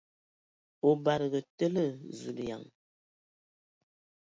[0.87, 1.85] O badǝge tele!
[2.17, 2.63] Zulǝyaŋ!